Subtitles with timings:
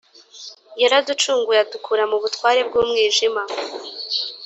[0.81, 3.41] yaraducunguye adukura mu butware bw’umwijima